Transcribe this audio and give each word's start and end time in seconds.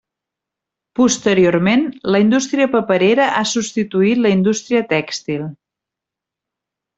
Posteriorment, 0.99 1.83
la 2.15 2.21
indústria 2.23 2.67
paperera 2.77 3.27
ha 3.41 3.45
substituït 3.53 4.23
la 4.23 4.33
indústria 4.37 4.83
tèxtil. 4.97 5.47